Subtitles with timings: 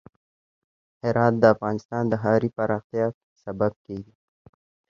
[1.01, 3.05] هرات د افغانستان د ښاري پراختیا
[3.43, 4.13] سبب کېږي.